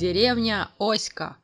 [0.00, 1.36] Деревня Оська.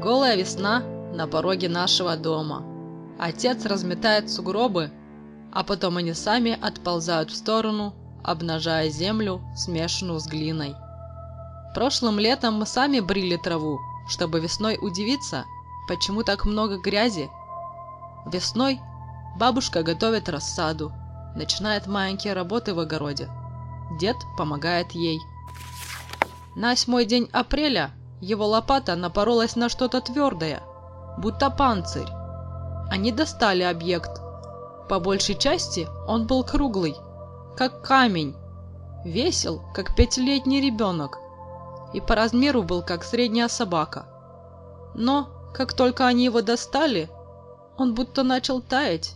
[0.00, 2.62] Голая весна на пороге нашего дома.
[3.18, 4.92] Отец разметает сугробы,
[5.52, 7.92] а потом они сами отползают в сторону,
[8.22, 10.76] обнажая землю, смешанную с глиной.
[11.74, 15.44] Прошлым летом мы сами брили траву, чтобы весной удивиться,
[15.88, 17.28] почему так много грязи.
[18.26, 18.78] Весной
[19.36, 20.92] бабушка готовит рассаду,
[21.34, 23.28] начинает маленькие работы в огороде.
[23.98, 25.18] Дед помогает ей.
[26.58, 30.60] На восьмой день апреля его лопата напоролась на что-то твердое,
[31.16, 32.08] будто панцирь.
[32.90, 34.20] Они достали объект.
[34.88, 36.96] По большей части он был круглый,
[37.56, 38.34] как камень,
[39.04, 41.18] весил, как пятилетний ребенок,
[41.92, 44.06] и по размеру был, как средняя собака.
[44.96, 47.08] Но, как только они его достали,
[47.76, 49.14] он будто начал таять.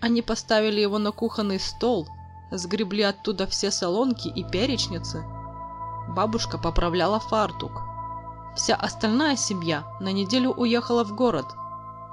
[0.00, 2.06] Они поставили его на кухонный стол,
[2.52, 5.24] сгребли оттуда все солонки и перечницы.
[6.08, 7.82] Бабушка поправляла фартук.
[8.54, 11.46] Вся остальная семья на неделю уехала в город,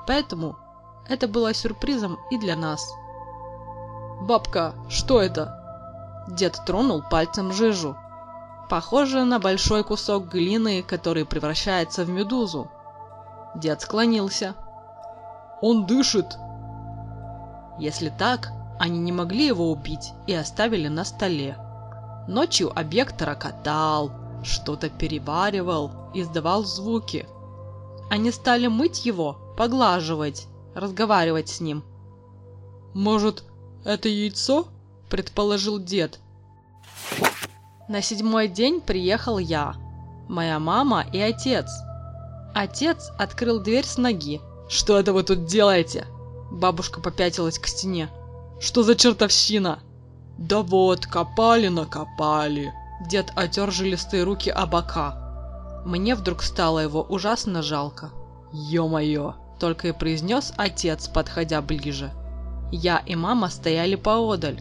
[0.08, 0.58] поэтому
[1.08, 2.89] это было сюрпризом и для нас.
[4.22, 5.58] «Бабка, что это?»
[6.28, 7.95] Дед тронул пальцем жижу.
[8.70, 12.70] Похоже на большой кусок глины, который превращается в медузу.
[13.55, 14.55] Дед склонился.
[15.61, 16.38] «Он дышит!»
[17.78, 21.58] Если так, они не могли его убить и оставили на столе.
[22.27, 24.11] Ночью объект рокотал,
[24.44, 27.27] что-то переваривал, издавал звуки.
[28.09, 31.83] Они стали мыть его, поглаживать, разговаривать с ним.
[32.94, 33.44] «Может,
[33.86, 34.67] это яйцо?»–
[35.09, 36.19] предположил дед.
[37.88, 39.75] На седьмой день приехал я,
[40.27, 41.69] моя мама и отец.
[42.53, 44.42] Отец открыл дверь с ноги.
[44.69, 46.05] «Что это вы тут делаете?»
[46.52, 48.09] Бабушка попятилась к стене.
[48.59, 49.80] «Что за чертовщина?»
[50.42, 52.73] «Да вот, копали накопали!»
[53.08, 55.83] Дед отер жилистые руки о бока.
[55.86, 58.10] Мне вдруг стало его ужасно жалко.
[58.52, 62.11] «Ё-моё!»– только и произнес отец, подходя ближе.
[62.71, 64.60] Я и мама стояли поодаль.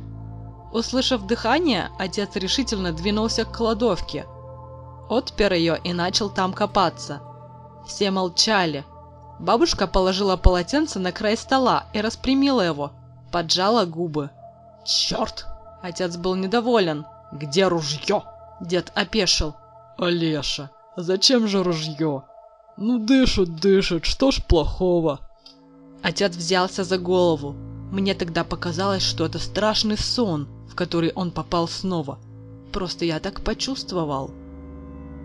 [0.70, 4.26] Услышав дыхание, отец решительно двинулся к кладовке.
[5.08, 7.22] Отпер ее и начал там копаться.
[7.86, 8.84] Все молчали.
[9.38, 12.92] Бабушка положила полотенце на край стола и распрямила его,
[13.32, 14.28] поджала губы.
[14.84, 15.46] «Черт!»
[15.82, 17.06] Отец был недоволен.
[17.32, 18.24] «Где ружье?»
[18.60, 19.54] Дед опешил.
[19.96, 22.24] «Олеша, зачем же ружье?»
[22.76, 25.20] «Ну дышит, дышит, что ж плохого?»
[26.02, 27.54] Отец взялся за голову.
[27.90, 32.18] Мне тогда показалось, что это страшный сон, в который он попал снова.
[32.72, 34.30] Просто я так почувствовал.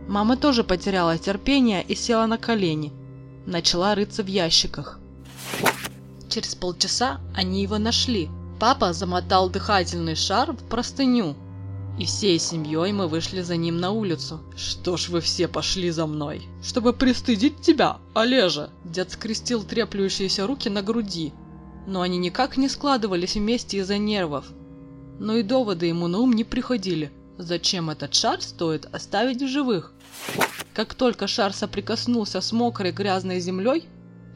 [0.07, 2.91] Мама тоже потеряла терпение и села на колени.
[3.45, 4.99] Начала рыться в ящиках.
[6.29, 8.29] Через полчаса они его нашли.
[8.59, 11.35] Папа замотал дыхательный шар в простыню,
[11.99, 14.39] и всей семьей мы вышли за ним на улицу.
[14.55, 20.69] «Что ж вы все пошли за мной?» «Чтобы пристыдить тебя, Олежа!» Дед скрестил треплющиеся руки
[20.69, 21.33] на груди,
[21.85, 24.45] но они никак не складывались вместе из-за нервов.
[25.19, 27.11] Но и доводы ему на ум не приходили.
[27.37, 29.93] Зачем этот шар стоит оставить в живых?
[30.73, 33.83] Как только шар соприкоснулся с мокрой грязной землей,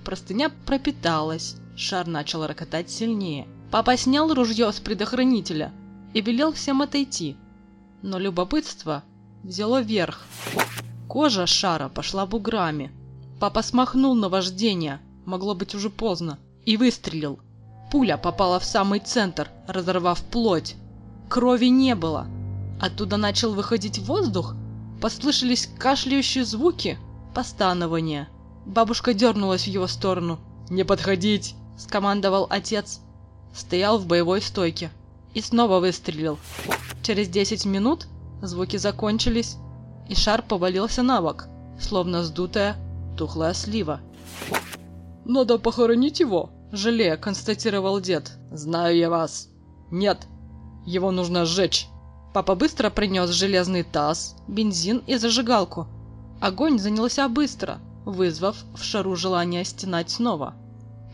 [0.03, 5.71] простыня пропиталась, шар начал рокотать сильнее– Папа снял ружье с предохранителя
[6.13, 7.37] и велел всем отойти.
[8.01, 9.03] Но любопытство
[9.43, 10.25] взяло верх.
[11.07, 12.91] Кожа шара пошла буграми.
[13.39, 17.39] Папа смахнул на вождение, могло быть уже поздно, и выстрелил.
[17.91, 20.75] Пуля попала в самый центр, разорвав плоть.
[21.29, 22.27] Крови не было.
[22.81, 24.55] Оттуда начал выходить воздух,
[24.99, 26.97] послышались кашляющие звуки,
[27.35, 28.29] постанования.
[28.65, 30.39] Бабушка дернулась в его сторону.
[30.69, 33.01] «Не подходить!»– скомандовал отец
[33.53, 34.91] стоял в боевой стойке
[35.33, 36.37] и снова выстрелил.
[37.03, 38.07] Через 10 минут
[38.41, 39.57] звуки закончились,
[40.07, 41.47] и шар повалился на бок,
[41.79, 42.75] словно сдутая
[43.17, 44.01] тухлая слива.
[45.25, 48.31] «Надо похоронить его»,– жалея констатировал дед.
[48.51, 49.49] «Знаю я вас».
[49.91, 50.27] «Нет,
[50.85, 51.87] его нужно сжечь».
[52.33, 55.87] Папа быстро принес железный таз, бензин и зажигалку.
[56.39, 60.53] Огонь занялся быстро, вызвав в шару желание стенать снова.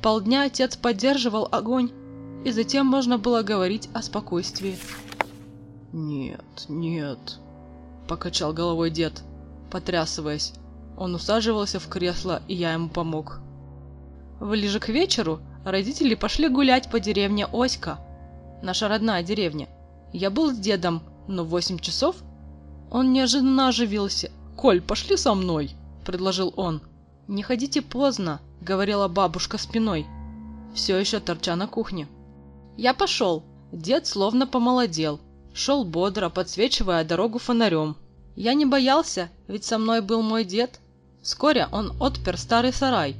[0.01, 1.91] Полдня отец поддерживал огонь,
[2.45, 4.77] и затем можно было говорить о спокойствии.
[5.91, 7.39] «Нет, нет»,–
[8.07, 9.23] покачал головой дед,
[9.71, 10.53] потрясываясь.
[10.95, 13.39] Он усаживался в кресло, и я ему помог.
[14.39, 17.97] Ближе к вечеру родители пошли гулять по деревне Оська,
[18.61, 19.67] наша родная деревня.
[20.13, 22.15] Я был с дедом, но в восемь часов
[22.91, 24.31] он неожиданно оживился.
[24.55, 25.71] «Коль, пошли со мной»,–
[26.05, 26.81] предложил он.
[27.27, 30.05] «Не ходите поздно»,– говорила бабушка спиной,
[30.75, 32.07] все еще торча на кухне.
[32.77, 33.43] Я пошел.
[33.71, 35.19] Дед словно помолодел.
[35.53, 37.95] Шел бодро, подсвечивая дорогу фонарем.
[38.35, 40.79] Я не боялся, ведь со мной был мой дед.
[41.21, 43.15] Вскоре он отпер старый сарай.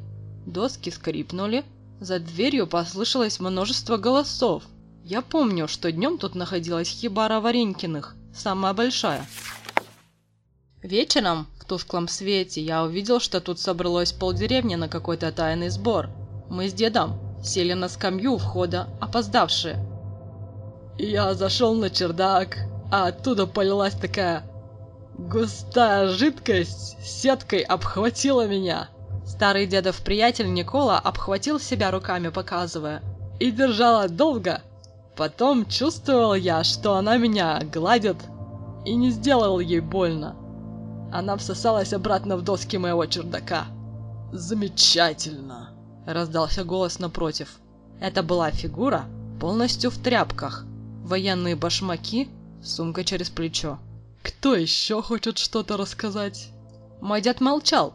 [0.46, 1.64] Доски скрипнули,
[2.00, 4.64] за дверью послышалось множество голосов.
[5.06, 9.26] Я помню, что днем тут находилась хибара Варенькиных, самая большая.
[10.84, 16.10] Вечером, в тусклом свете, я увидел, что тут собралось полдеревни на какой-то тайный сбор.
[16.50, 19.78] Мы с дедом сели на скамью у входа, опоздавшие.
[20.98, 22.58] Я зашел на чердак,
[22.92, 24.44] а оттуда полилась такая
[25.18, 28.90] густая жидкость, сеткой обхватила меня.
[29.26, 33.02] Старый дедов приятель Никола обхватил себя руками, показывая.
[33.40, 34.62] И держала долго.
[35.16, 38.18] Потом чувствовал я, что она меня гладит,
[38.86, 40.36] и не сделал ей больно.
[41.12, 43.66] Она всосалась обратно в доски моего чердака.
[44.32, 45.70] «Замечательно!»–
[46.06, 47.60] раздался голос напротив.
[48.00, 49.06] Это была фигура,
[49.40, 50.66] полностью в тряпках.
[51.04, 52.30] Военные башмаки,
[52.64, 53.80] сумка через плечо.
[54.24, 56.50] «Кто еще хочет что-то рассказать?»
[57.02, 57.94] Мой дед молчал.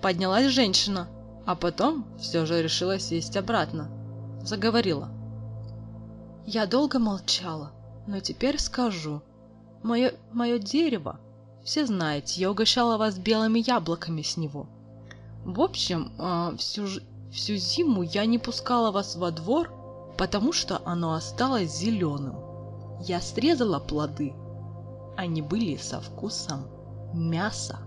[0.00, 1.08] Поднялась женщина,
[1.46, 3.90] а потом все же решила сесть обратно.
[4.44, 5.08] Заговорила.
[6.46, 7.72] «Я долго молчала,
[8.06, 9.22] но теперь скажу.
[9.82, 11.18] Мое, мое дерево
[11.64, 14.66] все знаете, я угощала вас белыми яблоками с него.
[15.44, 16.86] В общем, а, всю,
[17.32, 19.70] всю зиму я не пускала вас во двор,
[20.18, 22.36] потому что оно осталось зеленым.
[23.00, 24.34] Я срезала плоды.
[25.16, 26.66] Они были со вкусом
[27.14, 27.78] мяса.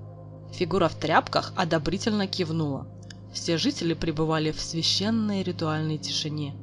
[0.51, 2.88] Фигура в тряпках одобрительно кивнула.
[3.31, 6.56] Все жители пребывали в священной ритуальной тишине,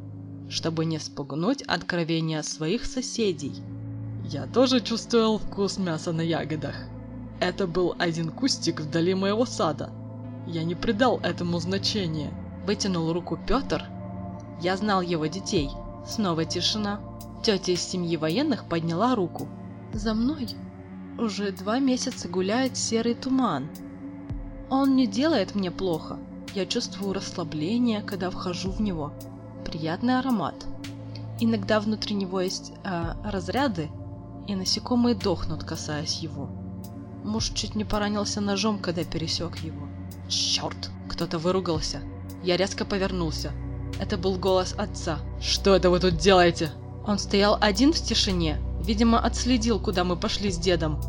[0.49, 3.55] чтобы не спугнуть откровения своих соседей.
[4.25, 6.77] Я тоже чувствовал вкус мяса на ягодах.
[7.41, 9.91] Это был один кустик вдали моего сада.
[10.47, 12.33] Я не придал этому значения.
[12.67, 13.85] Вытянул руку Петр.
[14.61, 15.71] Я знал его детей.
[16.07, 17.01] Снова тишина.
[17.43, 19.49] Тетя из семьи военных подняла руку.
[19.93, 20.49] За мной
[21.19, 23.69] уже два месяца гуляет серый туман.
[24.71, 26.19] Он не делает мне плохо.
[26.55, 29.13] Я чувствую расслабление, когда вхожу в него.
[29.65, 30.55] Приятный аромат.
[31.41, 33.91] Иногда внутри него есть э, разряды,
[34.47, 36.49] и насекомые дохнут, касаясь его.
[37.25, 39.87] Муж чуть не поранился ножом, когда пересек его.
[40.29, 40.91] Черт!
[41.09, 42.01] Кто-то выругался.
[42.43, 43.53] Я резко повернулся.
[44.01, 45.19] Это был голос отца.
[45.41, 46.73] «Что это вы тут делаете?»
[47.07, 51.01] Он стоял один в тишине, видимо, отследил, куда мы пошли с дедом.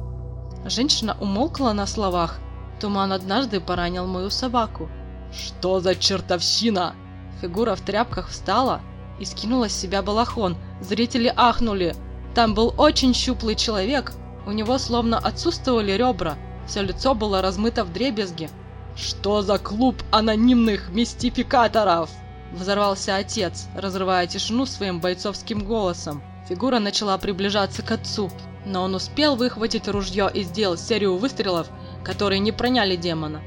[0.65, 2.39] Женщина умолкла на словах.
[2.79, 4.89] Туман однажды поранил мою собаку.
[5.31, 6.95] «Что за чертовщина?»
[7.41, 8.81] Фигура в тряпках встала
[9.19, 10.55] и скинула с себя балахон.
[10.81, 11.95] Зрители ахнули.
[12.35, 14.13] Там был очень щуплый человек,
[14.45, 16.35] у него словно отсутствовали ребра,
[16.67, 18.49] все лицо было размыто в дребезги.
[18.95, 22.09] «Что за клуб анонимных мистификаторов?»
[22.51, 26.21] Взорвался отец, разрывая тишину своим бойцовским голосом.
[26.47, 28.29] Фигура начала приближаться к отцу,
[28.65, 31.67] но он успел выхватить ружье и сделал серию выстрелов,
[32.03, 33.41] которые не проняли демона.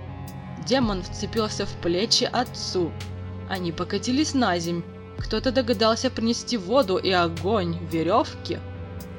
[0.66, 2.90] Демон вцепился в плечи отцу.
[3.48, 4.82] Они покатились на земь.
[5.18, 8.58] Кто-то догадался принести воду и огонь, веревки.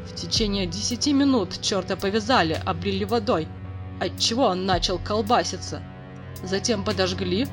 [0.05, 3.47] В течение десяти минут черта повязали, облили водой,
[4.01, 5.81] отчего он начал колбаситься.
[6.43, 7.47] Затем подожгли,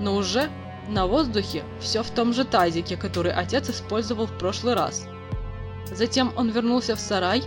[0.00, 0.50] но уже
[0.88, 5.06] на воздухе все в том же тазике, который отец использовал в прошлый раз.
[5.92, 7.42] Затем он вернулся в сарай,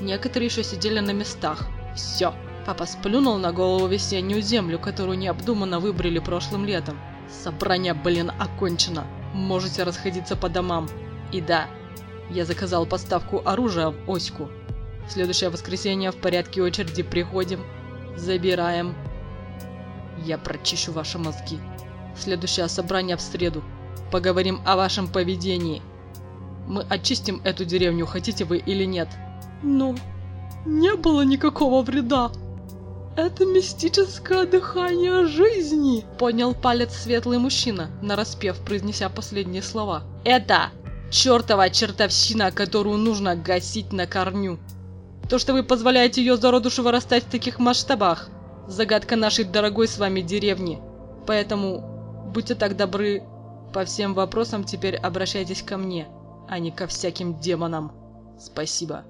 [0.00, 1.66] некоторые еще сидели на местах.
[1.94, 2.34] Все,
[2.66, 6.98] папа сплюнул на голову весеннюю землю, которую необдуманно выбрали прошлым летом.
[7.28, 9.06] Собрание, блин, окончено.
[9.32, 10.88] Можете расходиться по домам.
[11.32, 11.66] И да,
[12.30, 14.48] я заказал поставку оружия в Оську.
[15.06, 17.64] В следующее воскресенье в порядке очереди приходим,
[18.16, 18.94] забираем.
[20.24, 21.58] Я прочищу ваши мозги.
[22.16, 23.62] Следующее собрание в среду.
[24.10, 25.82] Поговорим о вашем поведении.
[26.66, 29.08] Мы очистим эту деревню, хотите вы или нет.
[29.62, 29.94] Но
[30.64, 32.30] не было никакого вреда.
[33.16, 40.02] Это мистическое дыхание жизни, поднял палец светлый мужчина, нараспев, произнеся последние слова.
[40.24, 40.70] Это
[41.10, 44.58] чертова чертовщина, которую нужно гасить на корню.
[45.30, 48.28] То, что вы позволяете ее зародушу вырастать в таких масштабах,
[48.66, 50.80] загадка нашей дорогой с вами деревни.
[51.26, 53.22] Поэтому будьте так добры,
[53.72, 56.08] по всем вопросам теперь обращайтесь ко мне,
[56.48, 57.92] а не ко всяким демонам.
[58.38, 59.04] Спасибо.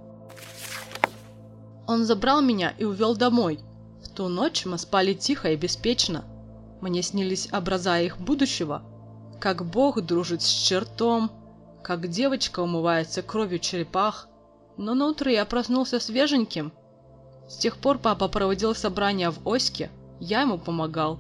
[1.86, 3.60] Он забрал меня и увел домой.
[4.02, 6.24] В ту ночь мы спали тихо и беспечно.
[6.80, 8.82] Мне снились образа их будущего,
[9.40, 11.30] как Бог дружит с чертом,
[11.82, 14.28] как девочка умывается кровью черепах,
[14.76, 16.72] но на утро я проснулся свеженьким.
[17.48, 21.18] С тех пор папа проводил собрания в Оське, я ему помогал,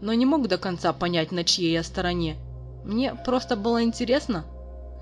[0.00, 2.36] но не мог до конца понять, на чьей я стороне.
[2.84, 4.44] Мне просто было интересно,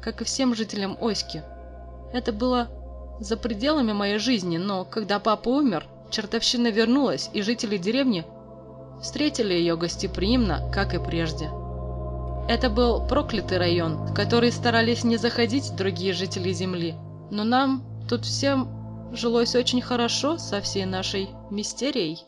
[0.02, 1.42] как и всем жителям Оськи.
[2.12, 2.68] Это было
[3.20, 8.24] за пределами моей жизни, но когда папа умер, чертовщина вернулась, и жители деревни
[9.00, 11.50] встретили ее гостеприимно, как и прежде.
[12.48, 16.94] Это был проклятый район, в который старались не заходить другие жители Земли,
[17.30, 18.83] но нам тут всем
[19.16, 22.18] жилось очень хорошо со всей нашей мистерией.